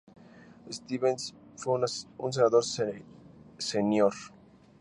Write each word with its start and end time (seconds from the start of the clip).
Stevens 0.71 1.35
fue 1.57 1.79
un 2.17 2.33
senador 2.33 2.63
senior. 3.59 4.13